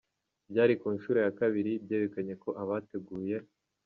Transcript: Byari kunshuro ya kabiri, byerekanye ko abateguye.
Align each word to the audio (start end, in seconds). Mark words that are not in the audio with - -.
Byari 0.49 0.73
kunshuro 0.81 1.17
ya 1.25 1.31
kabiri, 1.39 1.71
byerekanye 1.83 2.33
ko 2.43 2.49
abateguye. 2.63 3.35